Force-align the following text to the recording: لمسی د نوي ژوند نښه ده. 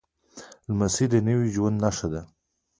لمسی 0.67 1.05
د 1.11 1.15
نوي 1.27 1.47
ژوند 1.55 1.77
نښه 1.83 2.07
ده. 2.13 2.21